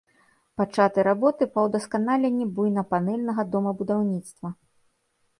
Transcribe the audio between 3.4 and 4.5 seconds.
домабудаўніцтва.